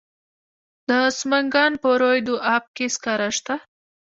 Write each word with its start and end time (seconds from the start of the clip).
د 0.89 0.91
سمنګان 1.19 1.73
په 1.81 1.89
روی 2.01 2.19
دو 2.27 2.35
اب 2.55 2.63
کې 2.75 2.85
سکاره 2.95 3.29
شته. 3.37 3.55